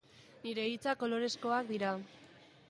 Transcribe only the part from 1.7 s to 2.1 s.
dira